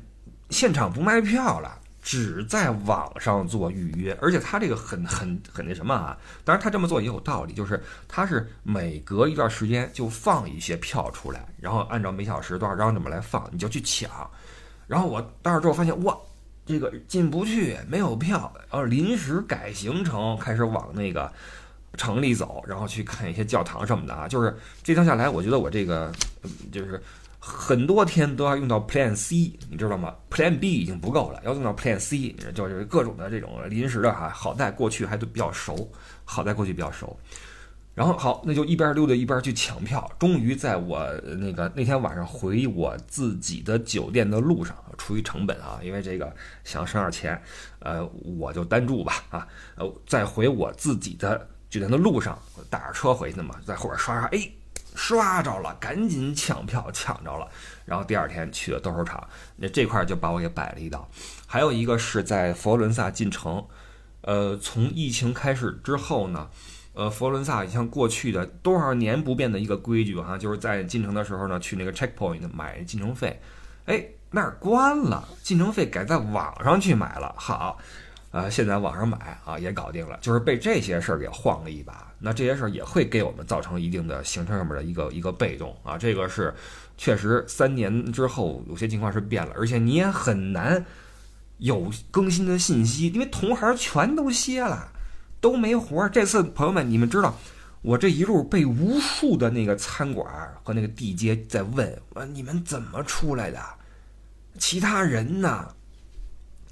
[0.50, 4.16] 现场不卖票了，只在网上做预约。
[4.20, 6.16] 而且他这个很很很那什么啊？
[6.44, 14.10] 当然他这么做也有道理，就是他是每隔一段时间就放一些票出来，然后按照每小时多少张这么来放，你就去抢。
[14.86, 16.16] 然后我到那之后发现，哇，
[16.66, 21.32] 这个进不去，没有票，然后临时改行程，开始往那个。
[21.96, 26.12] 城里走，然后去看一些教堂什么的啊，就是这趟下来，我觉得我这个
[26.72, 27.00] 就是
[27.38, 34.28] 很多天都要用到 Plan C，你知道吗？Plan B 已经不够了，要用到 Plan C，就是各种的这种临时的哈。
[34.28, 35.90] 好在过去还都比较熟，
[36.24, 37.16] 好在过去比较熟。
[37.94, 40.10] 然后好，那就一边溜达一边去抢票。
[40.18, 47.40] 终于在我那个那天晚上回我自己的酒店的路上，出于成本啊，因为这个想省点钱，
[47.78, 48.04] 呃，
[48.38, 51.46] 我就单住吧啊，呃，再回我自己的。
[51.74, 52.38] 就在那路上，
[52.70, 54.48] 打着车回去嘛，在后边刷刷，哎，
[54.94, 57.48] 刷着了，赶紧抢票抢着了。
[57.84, 61.08] 然后第二天去了斗兽场，那这块就把我给摆了一道。
[61.46, 63.66] 还有一个是在佛罗伦萨进城，
[64.20, 66.48] 呃，从疫情开始之后呢，
[66.92, 73.40] 呃，佛罗伦萨像过去的多少年不变的一个规矩哈，就是在进城的时候呢，去那个 checkpoint 买进城费，
[73.86, 77.78] 哎，那儿关了，进城费改在网上去买了，好。
[78.34, 82.12] 啊，现在网上买啊也搞定了，就是被这些事儿给晃了一把。
[82.18, 85.96] 那这些事儿也会给我们造成一定的行程上面的一个一个被动啊。
[85.96, 86.52] 这个是
[86.98, 90.84] 确实三年之后有些情况是变了，而且你也很难
[91.58, 94.90] 有更新的信息，因为同行全都歇了，
[95.40, 96.10] 都没活儿。
[96.10, 97.38] 这次朋友们，你们知道，
[97.82, 100.26] 我这一路被无数的那个餐馆
[100.64, 103.60] 和那个地接在问：啊，你们怎么出来的？
[104.58, 105.68] 其他人呢？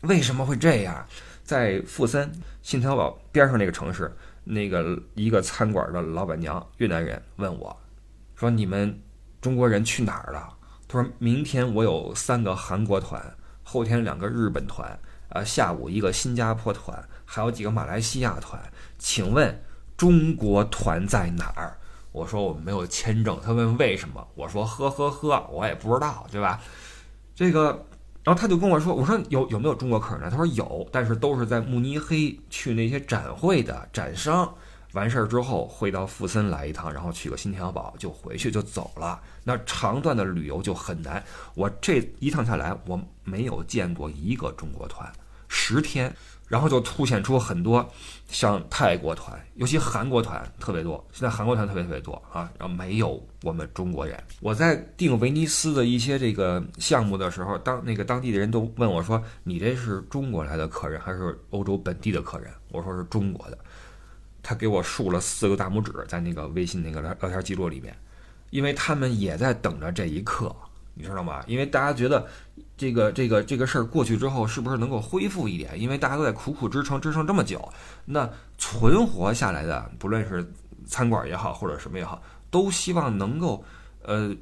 [0.01, 1.07] 为什么会这样？
[1.53, 4.11] 在富森信条堡边上那个城市，
[4.45, 7.77] 那个一个餐馆的老板娘越南人问我，
[8.35, 8.99] 说：“你们
[9.39, 10.57] 中国人去哪儿了？”
[10.89, 13.23] 他说明天我有三个韩国团，
[13.63, 18.59] 后天两个日本团，啊，下午一个新加坡团，还有几个马来西亚团。
[18.99, 19.63] 请问
[19.95, 21.77] 中国团在哪儿？
[22.13, 23.39] 我说我们没有签证。
[23.45, 24.27] 他问为什么？
[24.35, 26.63] 我说呵呵呵，我也不知道，对吧？
[27.35, 27.85] 这个，
[28.25, 30.31] 然后他就跟我说，我说有有没有中国客人呢？
[30.31, 34.53] 他说有，但是都是在慕尼黑去那些展会的展商。
[34.93, 39.19] 完事儿之后会到富森来一趟，然后去个新天鹅堡就回去就走了。
[39.43, 41.25] 那长段的旅游就很难。
[41.55, 45.11] 我这一趟下来，我没有见过一个中国团，
[45.49, 46.15] 十天。
[46.53, 47.91] 然后就凸显出很多
[48.29, 51.03] 像泰国团，尤其韩国团特别多。
[51.11, 54.23] 现在韩国团特别特别多啊，然后没有我们中国人。
[54.39, 63.57] 我在订威尼斯的一些这个项目的时候，当那个当地的人都问我说：“你这是中国来的客人还是欧洲本地的客人？”我说是中国的。
[64.43, 67.97] 他给我竖了四个大拇指在那个微信那个聊聊天记录里面，
[68.51, 70.55] 因为他们也在等着这一刻。
[70.95, 71.43] 你知道吗？
[71.47, 72.27] 因为大家觉得
[72.83, 75.81] 这个这个这个事儿过去之后，是不是能够恢复一点？
[75.81, 77.73] 因为大家都在苦苦支撑，支撑这么久，
[78.05, 80.53] 那存活下来的，不论是
[80.85, 83.65] 餐馆也好，或者什么也好，都希望能够
[84.03, 84.35] 呃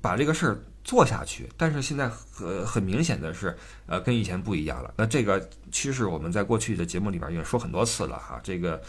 [0.00, 1.48] 把这个事儿做下去。
[1.56, 4.92] 但是现在很很明显的是，呃，跟以前不一样了。
[4.96, 8.40] 那这个趋势，我们在过去的节目里边已经说很多次了哈。
[8.42, 8.82] 这个，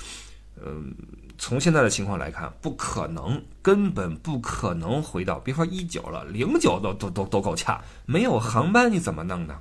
[0.59, 0.91] 嗯。
[1.37, 7.79] 从现在的情况来看，不可能，根本不可能回到，别说一九了，零九都都都都够呛。
[8.05, 9.59] 没有航班你怎么弄呢？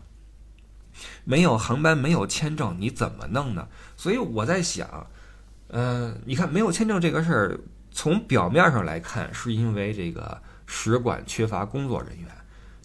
[1.25, 3.69] 没有航班，没有签证你怎么弄呢？
[3.97, 5.07] 所以我在想，
[5.69, 7.61] 嗯，你看没有签证这个事儿，
[7.91, 12.29] 从表面上来看，是因为这个使馆缺乏工作人员，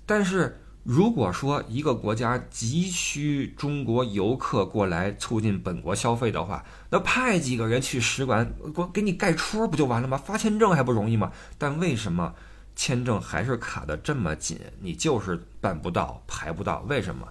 [0.06, 0.58] 但是。
[0.84, 10.18] 如果说一个国家急需中国游客过来促进本国消费的话，那派几个人去使馆，我给你盖戳不就完了吗？
[10.18, 11.32] 发签证还不容易吗？
[11.60, 12.34] 但为什么
[12.76, 14.60] 签证还是卡得这么紧？
[14.80, 17.28] 你就是办不到，排不到，为什么？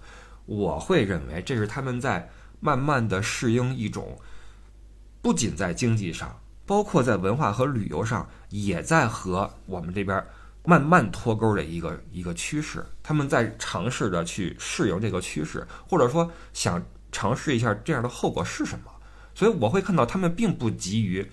[0.46, 4.16] 我会认为这是他们在慢慢的适应一种，
[5.20, 10.24] 不仅在经济上，包括在文化和旅游上，也在和我们这边。
[10.64, 18.90] 慢慢脱钩的一个一个趋势，他们在尝试着去适应这个趋势，或者说想尝试一下这样的后果是什么。
[19.34, 21.26] 所以我会看到他们并不急于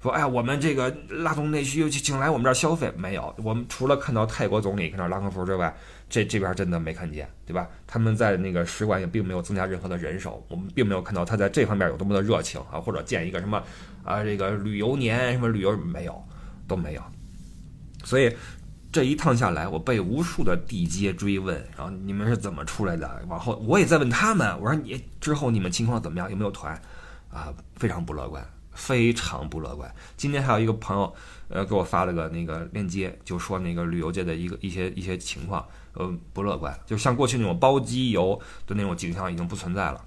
[0.00, 5.76] 说：“哎呀，我们这个拉动内需，请来我们这儿消费。”没有，我们除了看到泰国总理看到拉客服之外，
[6.08, 7.68] 这这边真的没看见，对吧？
[7.86, 13.62] 他们在那个使馆也并没有增加任何的人手，我们并没有看到他在这方面有多么的热情啊，或者建一个什么
[14.04, 16.24] 啊这个旅游年什么旅游没有，
[16.66, 17.02] 都没有，
[18.04, 18.34] 所以。
[18.92, 23.22] 这一趟下来，我被无数的地接追问，然后你们是怎么出来的？
[23.28, 26.28] 往后我也在问他们，我说你之后你们情况怎么样？
[26.28, 26.74] 有没有团？
[27.32, 29.88] 啊，非常不乐观，非常不乐观。
[30.16, 31.14] 今天还有一个朋友，
[31.48, 40.04] 呃，给我发了个那个链接，就说那个旅游界的一个一些一些情况，呃，不乐观，就像过去那种包机游的那种景象已经不存在了。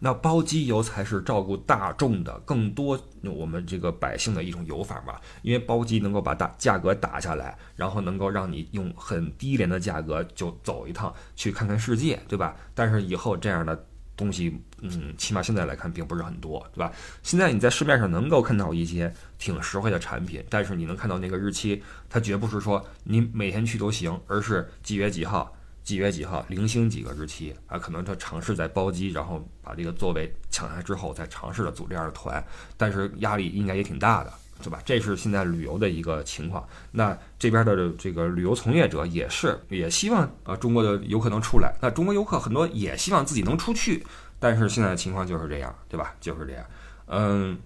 [0.00, 5.16] 那包机游才是照顾大众的更多我们这个百姓的一种游法嘛？
[5.42, 12.54] 因为包机能够把大价格打下来，然后能够让你用很低廉的价格就走一趟去看看世界，对吧？
[12.74, 13.84] 但是以后这样的
[14.16, 16.92] 东西，嗯，起码现在来看并不是很多，对吧？
[17.24, 25.52] 现在你在市面上能够看到一些挺实惠的产品，但是你能看到那个日期，它绝不是说你每天去都行，而是几月几号。
[25.88, 27.78] 几月几号，零星几个日期啊？
[27.78, 32.44] 可能他尝试在包机，然后把这个座位抢下之后，再尝试着组这样的团，
[32.76, 34.30] 但是压力应该也挺大的，
[34.62, 34.82] 对吧？
[34.84, 36.62] 这是现在旅游的一个情况。
[36.90, 41.74] 那这边的这个旅游从业者也是，也希望啊中国的游客能出来。
[41.80, 44.04] 那中国游客很多也希望自己能出去，
[44.38, 46.14] 但是现在的情况就是这样，对吧？
[46.20, 46.62] 就是这样。
[47.06, 47.58] 嗯，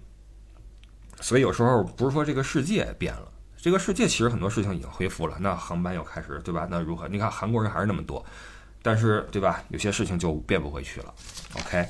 [1.19, 3.32] 所以有时候不是说这个世界变了。
[3.63, 6.67] 这个世界其实很多事情已经恢复了，那航班又开始，对吧？
[6.69, 7.07] 那如何？
[7.07, 8.23] 你看韩国人还是那么多，
[8.81, 9.63] 但是，对吧？
[9.69, 11.13] 有些事情就变不回去了。
[11.53, 11.87] OK，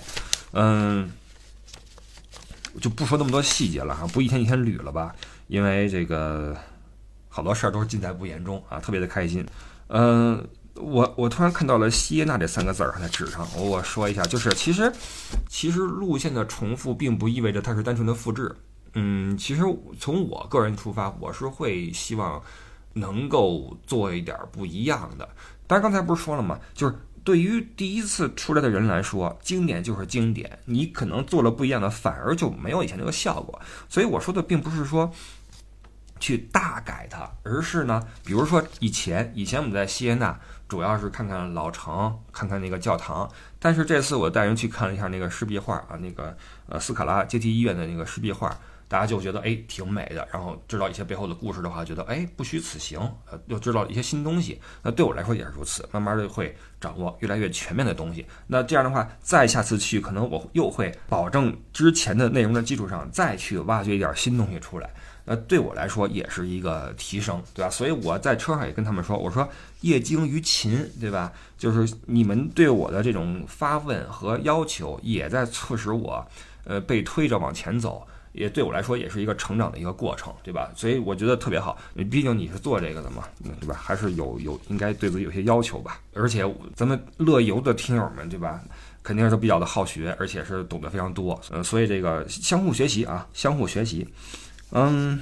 [0.52, 1.12] 嗯，
[2.80, 5.16] 就不说那么多细节了哈，不一天一天捋了吧，
[5.48, 6.56] 因为这个
[7.28, 9.44] 好多事儿都是尽在不言中啊，特别的开心。
[9.88, 14.94] 嗯，我我突然看到了“西耶纳”这三个字儿在纸上，我我说一下，就是其实
[15.50, 18.56] 其实路线的重复并不意味着它是单纯的复制。
[18.94, 19.64] 嗯，其实
[20.00, 22.42] 从我个人出发，我是会希望
[22.94, 25.28] 能够做一点不一样的。
[25.66, 26.60] 但是刚才不是说了吗？
[26.76, 33.60] 就是对于第一次出来的人来说，经典就是经典，你可能做了不一样的，反而就没有以前那个效果。
[33.89, 35.12] 所以我说的并不是说
[36.20, 43.28] 去大改它，而是呢，比如说以前以前我们在锡耶纳主要是看看老城，看看那个教堂，
[43.58, 46.38] 但是这次我带人去看了一下那个湿壁画啊，那个
[46.68, 48.56] 呃斯卡拉阶梯医院的那个湿壁画。
[48.94, 54.62] 大家就觉得哎挺美的，然后知道一些背后的故事的话，觉得哎不虚此行，呃，又知道一些新东西。
[54.84, 58.24] 那对我来说也是如此，慢慢的会掌握越来越全面的东西。
[58.46, 64.88] 那这样的话，再下次去，可能我又会保证之前的内容的基础上，再去挖掘一点新东西出来。
[65.26, 67.72] 那对我来说也是一个提升，对吧？
[67.72, 69.50] 所以我在车上也跟他们说，我说
[69.82, 71.34] 业精于勤，对吧？
[71.58, 76.24] 就是你们对我的这种发问和要求，也在促使我，
[76.66, 80.70] 呃，被推着往前走，也对我来说也是一个成长的一个过程，对吧？
[80.76, 81.78] 所以我觉得特别好，
[82.12, 83.24] 毕竟你是做这个的嘛，
[83.62, 83.76] 对吧？
[83.82, 86.02] 还是有有应该对自己有些要求吧。
[86.14, 86.44] 而且
[86.76, 88.62] 咱们乐游的听友们，对吧？
[89.02, 94.08] 肯定是比较的好学，而且是懂得非常多，呃，所以这个相互学习啊，相互学习。
[94.72, 95.22] 嗯，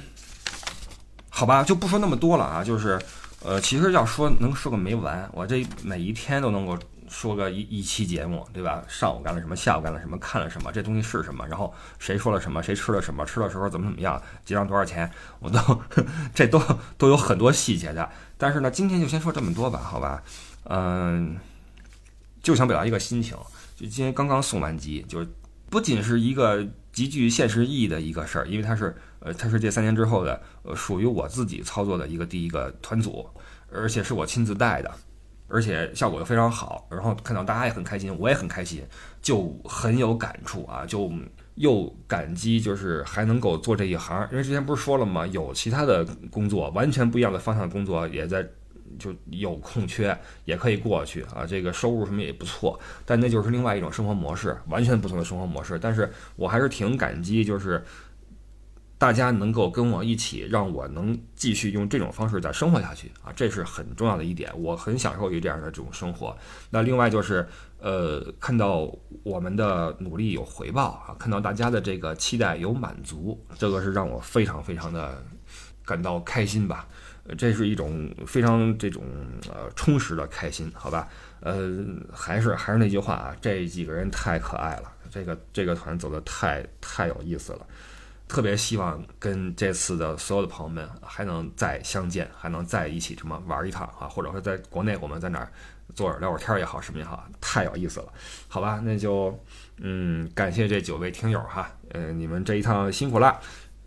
[1.28, 2.62] 好吧，就不说那么多了啊。
[2.62, 2.96] 就是，
[3.42, 6.78] 呃，其实要说能说个没完，我这每一天都能够
[7.12, 8.82] 说个一一期节目，对吧？
[8.88, 15.08] 上午干了什么，下午干了什么，看了什么，这东西是什么，然后谁说了什么，谁吃了什么，吃的时候怎么怎么样，结账多少钱，
[15.38, 15.58] 我都
[16.34, 16.60] 这都
[16.96, 18.10] 都有很多细节的。
[18.38, 20.22] 但是呢，今天就先说这么多吧，好吧？
[20.64, 21.36] 嗯，
[22.42, 23.36] 就想表达一个心情，
[23.76, 25.28] 就今天刚刚送完机，就是
[25.68, 26.66] 不仅是一个。
[26.92, 33.26] 极具现实意义的一个事儿，因为它是，呃，它是这三年之后的，呃，属于我自己操作的一个第一个团组，
[33.72, 34.94] 而且是我亲自带的，
[35.52, 38.82] 而且效果又非常好，然后看到大家也很开心，我也很开心，
[39.20, 41.12] 就很有感触啊，就
[41.56, 45.26] 又感激，就是还能够做这一行，因为之前不是说了吗？
[45.26, 48.48] 有其他的工作，完全不一样的方向的工作也在。
[48.98, 55.78] 就有空缺也可以过去啊，这个收入什么也不错，但那就是另外一种生活模式，完全不同的生活模式。
[55.78, 57.82] 但是我还是挺感激，就是
[59.02, 64.48] 大家能够跟我一起，让我能继续用这种方式再生活下去啊，这是很重要的一点。
[64.56, 66.36] 我很享受于这样的这种生活。
[66.70, 67.44] 那另外就是，
[67.80, 68.88] 呃，看到
[69.24, 75.20] 我们的努力有回报啊，看到大家的这个期待有满足，这个是让我非常非常的
[75.84, 76.86] 感到开心吧。
[77.36, 79.02] 这是一种非常这种
[79.48, 81.08] 呃充实的开心，好吧？
[81.40, 87.66] 呃，还是还是那句话啊，这几个人太可爱了，这个这个团走的太太有意思了，
[88.32, 95.52] 特别希望跟这次的所有的朋友们还能再相见，还能在一起这么玩一趟啊，或者说在国内我们在哪儿
[95.94, 98.06] 坐着聊会儿天也好，什么也好，太有意思了，
[98.48, 98.80] 好吧？
[98.82, 99.38] 那就
[99.82, 103.38] 嗯，感谢这九位听友哈，呃，你们这一趟辛苦了。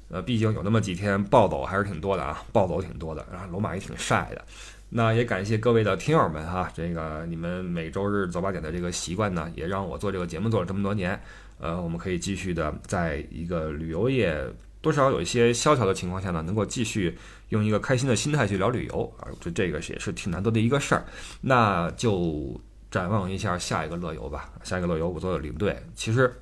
[0.09, 4.45] 呃，毕竟有那么几天暴走还是挺多的啊，暴走挺多的，然后罗马也挺晒的。
[4.89, 11.19] 那也感谢各位的听友们哈，这个你们每周日早八点的这个习惯呢，也让我做这个节目做了这么多年。
[11.59, 14.37] 呃，我们可以继续的，在一个旅游业
[14.81, 17.17] 多少有一些萧条的情况下呢，能够继续
[17.49, 21.05] 用一个开心的心态去聊旅游啊，这这个也是挺难得的一个事儿。
[21.41, 26.33] 那就展望一下下一个乐游吧，下一个乐游我做的领队，其实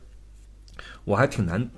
[1.03, 1.69] 我还挺难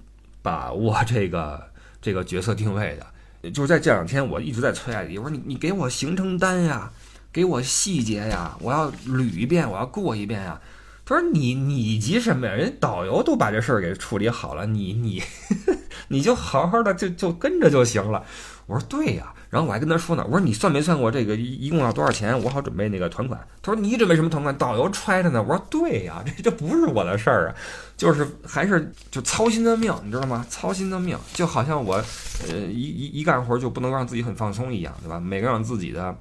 [0.41, 1.63] 把握这个。
[2.01, 2.95] 这个角色定位
[3.41, 6.91] 的，就是在这两天，我一直在催艾迪，我说你你给我行程单呀，
[7.33, 10.61] 给我细节呀，我要捋一遍，我要过一遍呀。
[11.05, 12.53] 他说你你急什么呀？
[12.53, 15.21] 人导游都把这事儿给处理好了，你你
[16.09, 18.23] 你就好好的就就跟着就行了。
[18.65, 19.31] 我说对呀。
[19.47, 22.37] 然后我还跟他说呢，我说你算没算过这个一一共要多少钱？
[22.43, 23.39] 我好准备那个团款。
[23.61, 24.57] 他说你准备什么团款？
[24.57, 25.41] 导游揣着呢。
[25.41, 27.55] 我说对呀， 这这不是我的事儿啊，
[27.95, 30.45] 就是还是就操心的命，你知道吗？
[30.49, 32.03] 操心的命，就好像我，
[32.49, 35.21] 呃，一一一干活就不能让自己很放松一样，对吧？
[35.21, 36.13] 每个人自己的，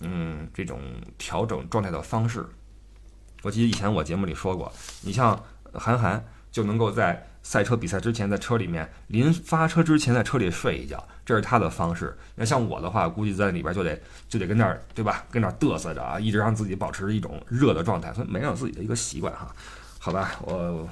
[0.00, 0.78] 嗯，这种
[1.16, 2.44] 调整状态的方式。
[3.46, 4.72] 我记得以前我节目里说过，
[5.02, 5.40] 你像
[5.72, 7.24] 韩寒就能够在。
[7.46, 12.12] 赛车比赛之前，在车里面临发车之前，在车里睡一觉，这是他的方式。
[12.34, 13.96] 那像我的话，估计在里边就得
[14.28, 15.24] 就得跟那儿，对吧？
[15.30, 18.12] 跟那儿嘚瑟着啊，一直让自己保持一种热的状态。
[18.12, 19.54] 所以每人有自己的一个习惯哈。
[20.00, 20.88] 好吧，我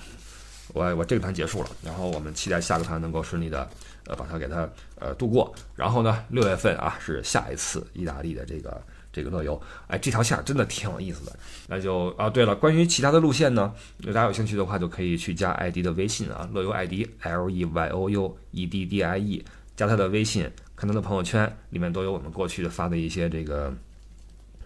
[0.75, 3.69] 我我这个团结束了，然后我们期待下个团能够顺利的
[4.07, 4.69] 呃把它给它
[5.01, 5.53] 呃度过。
[5.75, 8.81] 然后呢，六月份啊是下一次意大利的这个。
[9.15, 11.33] 这个乐游，哎，这条线真的挺有意思的。
[11.69, 13.73] 那就啊，对了，关于其他的路线呢，
[14.07, 19.45] 大家有兴趣的话，就可以去加艾迪的微信啊，乐游艾迪 L E Y O U E D D I E，
[19.77, 23.73] 加他的微信，看他的朋友圈，里面都有我们过去的发的一些这个，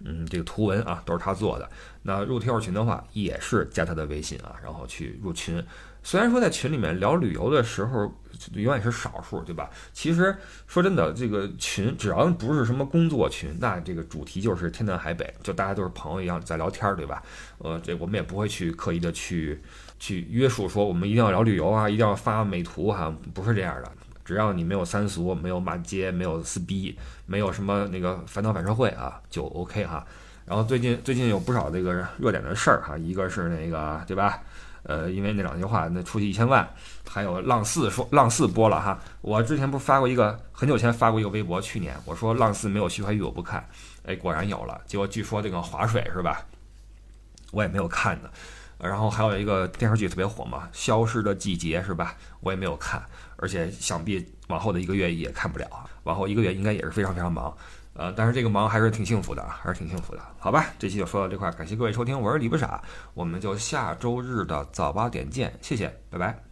[0.02, 1.68] 嗯，这个图文啊，都是他做的。
[2.02, 5.62] 那入听友群的话，也是加他的微信啊，然后去入群。
[6.02, 8.12] 虽然说在群里面聊旅游的时候。
[8.54, 9.68] 永远是少数，对吧？
[9.92, 10.34] 其实
[10.68, 17.20] 说真的，这个群只要不是什么工作群，那这个主题就是天南海北，就大家都是朋友一样在聊天，对吧？
[17.58, 19.60] 呃，这我们也不会去刻意的去
[19.98, 23.90] 去约束说我们一定要聊旅游啊，一定要发美图哈，不是这样的。
[24.24, 26.96] 只要你没有三俗，没有骂街，没有撕逼，
[27.26, 30.06] 没有什么那个反党反社会啊，就 OK 哈。
[30.46, 34.40] 然后最近最近有不少这个热点的事儿哈，一个是那个对吧？
[34.82, 36.68] 呃，因为那两句话那出去一千万。
[37.10, 43.66] 还有浪四说浪四播了哈，我之前不是发过一个很久前发过一个微博，去年我说浪四没有徐怀钰我不看，
[44.04, 44.78] 哎，果然有了。
[44.86, 46.44] 结果据说这个划水是吧？
[47.50, 48.28] 我也没有看呢。
[48.78, 52.14] 然后还有一个电视剧特别火嘛，《消失的季节》是吧？
[52.40, 53.02] 我也没有看，
[53.36, 55.66] 而且想必往后的一个月也看不了，
[56.04, 57.56] 往后一个月应该也是非常非常忙。
[57.98, 60.22] 呃，但是这个忙还是挺幸福的啊，还是挺幸福的。
[60.38, 62.80] 好吧，这期就说到这块，感谢各位收听，我是李不傻，
[63.12, 66.47] 我们就下周日的早八点见，谢谢，拜拜。